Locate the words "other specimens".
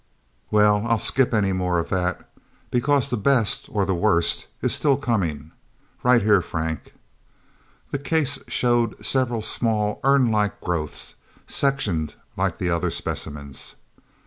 12.71-13.75